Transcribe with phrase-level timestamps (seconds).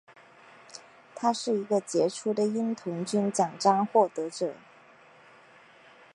[1.13, 4.55] 他是一个杰出的鹰童军奖章获得者。